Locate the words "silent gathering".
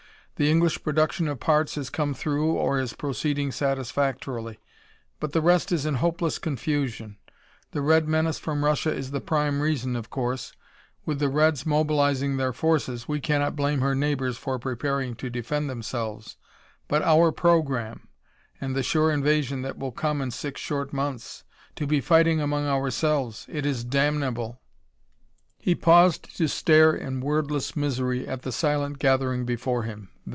28.51-29.45